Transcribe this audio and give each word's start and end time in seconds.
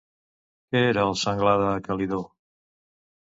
Què 0.71 0.81
era 0.85 1.03
el 1.09 1.13
senglar 1.25 1.53
de 1.63 1.67
Calidó? 1.89 2.21